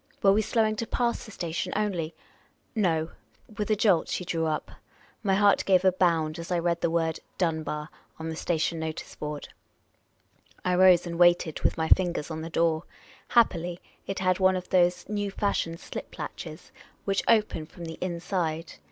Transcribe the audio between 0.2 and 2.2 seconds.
Were we slowing to pass the station only?